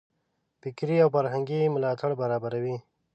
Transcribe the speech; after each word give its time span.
فکري 0.61 0.97
او 1.03 1.09
فرهنګي 1.15 1.61
ملاتړ 1.75 2.11
برابروي. 2.21 2.77